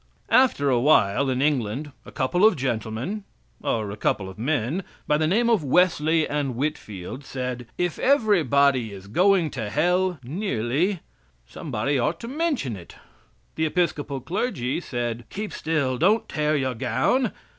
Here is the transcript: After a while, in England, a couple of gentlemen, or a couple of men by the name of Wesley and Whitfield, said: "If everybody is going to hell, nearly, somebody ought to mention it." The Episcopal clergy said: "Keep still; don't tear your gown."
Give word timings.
After 0.31 0.67
a 0.71 0.79
while, 0.79 1.29
in 1.29 1.43
England, 1.43 1.91
a 2.07 2.11
couple 2.11 2.43
of 2.43 2.55
gentlemen, 2.55 3.23
or 3.61 3.91
a 3.91 3.95
couple 3.95 4.29
of 4.29 4.39
men 4.39 4.83
by 5.05 5.15
the 5.15 5.27
name 5.27 5.47
of 5.47 5.63
Wesley 5.63 6.27
and 6.27 6.55
Whitfield, 6.55 7.23
said: 7.23 7.67
"If 7.77 7.99
everybody 7.99 8.91
is 8.91 9.05
going 9.05 9.51
to 9.51 9.69
hell, 9.69 10.17
nearly, 10.23 11.01
somebody 11.45 11.99
ought 11.99 12.19
to 12.21 12.27
mention 12.27 12.75
it." 12.75 12.95
The 13.53 13.67
Episcopal 13.67 14.21
clergy 14.21 14.79
said: 14.81 15.25
"Keep 15.29 15.53
still; 15.53 15.99
don't 15.99 16.27
tear 16.27 16.55
your 16.55 16.73
gown." 16.73 17.31